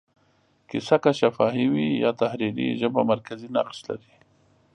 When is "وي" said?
1.73-1.87